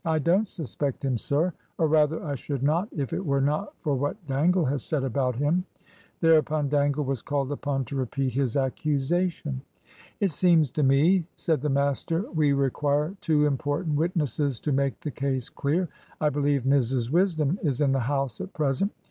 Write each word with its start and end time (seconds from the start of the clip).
"I 0.03 0.17
don't 0.17 0.49
suspect 0.49 1.05
him, 1.05 1.15
sir; 1.15 1.53
or 1.77 1.85
rather 1.87 2.25
I 2.25 2.33
should 2.33 2.63
not 2.63 2.89
if 2.91 3.13
it 3.13 3.23
were 3.23 3.39
not 3.39 3.75
for 3.81 3.93
what 3.93 4.17
Dangle 4.25 4.65
has 4.65 4.81
said 4.83 5.03
about 5.03 5.35
him." 5.35 5.63
Thereupon 6.21 6.69
Dangle 6.69 7.03
was 7.03 7.21
called 7.21 7.51
upon 7.51 7.85
to 7.85 7.95
repeat 7.95 8.33
his 8.33 8.57
accusation. 8.57 9.61
"It 10.19 10.31
seems 10.31 10.71
to 10.71 10.81
me," 10.81 11.27
said 11.35 11.61
the 11.61 11.69
master, 11.69 12.25
"we 12.31 12.51
require 12.51 13.15
two 13.21 13.45
important 13.45 13.95
witnesses 13.95 14.59
to 14.61 14.71
make 14.71 14.99
the 15.01 15.11
case 15.11 15.49
clear. 15.51 15.87
I 16.19 16.29
believe 16.29 16.63
Mrs 16.63 17.11
Wisdom 17.11 17.59
is 17.61 17.79
in 17.79 17.91
the 17.91 17.99
house 17.99 18.41
at 18.41 18.53
present. 18.53 18.91